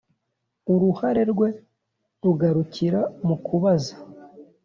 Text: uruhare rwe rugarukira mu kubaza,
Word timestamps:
uruhare 0.73 1.21
rwe 1.31 1.49
rugarukira 2.23 3.01
mu 3.25 3.35
kubaza, 3.45 3.95